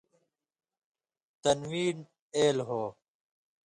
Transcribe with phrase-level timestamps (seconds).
[1.43, 1.97] تنوین
[2.35, 2.83] اېل ہو